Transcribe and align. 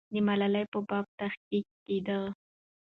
د 0.13 0.15
ملالۍ 0.27 0.65
په 0.73 0.79
باب 0.89 1.05
تحقیق 1.19 1.67
کېده. 1.85 2.19